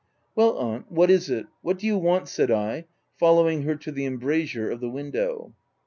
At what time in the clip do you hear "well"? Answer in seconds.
0.35-0.55